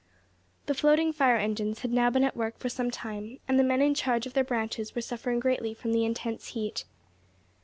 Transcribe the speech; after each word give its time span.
The 0.65 0.73
floating 0.73 1.13
fire 1.13 1.35
engines 1.37 1.81
had 1.81 1.91
now 1.91 2.09
been 2.09 2.23
at 2.23 2.35
work 2.35 2.57
for 2.57 2.69
some 2.69 2.89
time, 2.89 3.37
and 3.47 3.59
the 3.59 3.63
men 3.63 3.83
in 3.83 3.93
charge 3.93 4.25
of 4.25 4.33
their 4.33 4.43
branches 4.43 4.95
were 4.95 5.01
suffering 5.01 5.39
greatly 5.39 5.75
from 5.75 5.93
the 5.93 6.05
intense 6.05 6.47
heat. 6.57 6.85